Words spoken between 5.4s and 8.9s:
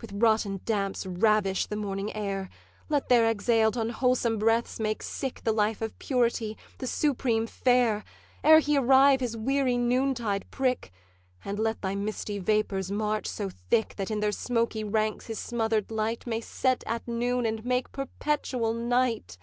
The life of purity, the supreme fair, Ere he